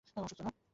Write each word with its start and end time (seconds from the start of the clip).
ও 0.15 0.19
অসুস্থ, 0.19 0.39
না? 0.45 0.51